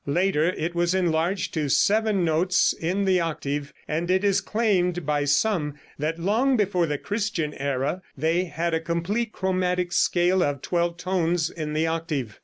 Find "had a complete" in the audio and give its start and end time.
8.45-9.31